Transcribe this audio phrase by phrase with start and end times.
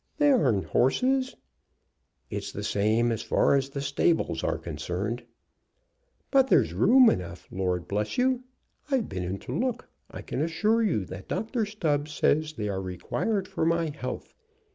[0.17, 1.35] "They aren't horses."
[2.31, 5.23] "It's the same, as far as the stables are concerned."
[6.31, 8.43] "But there's room enough, Lord bless you!
[8.89, 9.89] I've been in to look.
[10.09, 11.67] I can assure you that Dr.
[11.67, 14.33] Stubbs says they are required for my health.